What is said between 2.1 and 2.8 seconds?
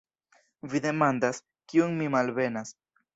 malbenas!